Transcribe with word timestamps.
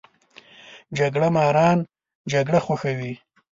جګړه 0.97 1.27
ماران 1.35 1.77
جګړه 2.31 2.59
خوښوي 2.65 3.13